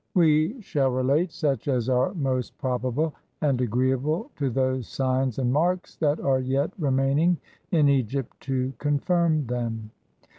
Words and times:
We 0.15 0.59
shall 0.63 0.89
relate 0.89 1.31
such 1.31 1.67
as 1.67 1.87
are 1.87 2.15
most 2.15 2.57
probable 2.57 3.13
and 3.39 3.61
agree 3.61 3.91
able 3.91 4.31
to 4.37 4.49
those 4.49 4.87
signs 4.87 5.37
and 5.37 5.53
marks 5.53 5.95
that 5.97 6.19
are 6.19 6.39
yet" 6.39 6.71
remaining 6.79 7.37
in 7.69 7.87
Egypt 7.87 8.35
to 8.41 8.73
confirm 8.79 9.45
them. 9.45 9.91